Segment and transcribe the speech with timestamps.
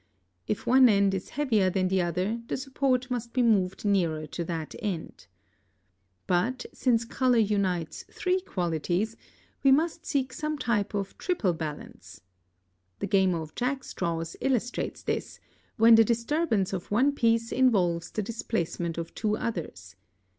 [0.47, 4.43] If one end is heavier than the other, the support must be moved nearer to
[4.45, 5.27] that end.
[6.25, 9.15] But, since color unites three qualities,
[9.61, 12.19] we must seek some type of triple balance.
[12.97, 15.39] The game of jackstraws illustrates this,
[15.77, 19.95] when the disturbance of one piece involves the displacement of two others.